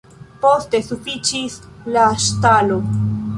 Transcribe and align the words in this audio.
Poste 0.45 0.79
sufiĉis 0.87 1.59
la 1.97 2.07
ŝtalo. 2.25 2.81